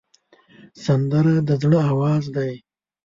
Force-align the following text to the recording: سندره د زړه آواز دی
سندره 0.83 1.35
د 1.47 1.49
زړه 1.61 1.79
آواز 1.91 2.23
دی 2.35 2.53